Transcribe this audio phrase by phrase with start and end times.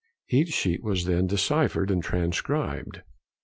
[0.29, 3.03] Each sheet was then deciphered and transcribed.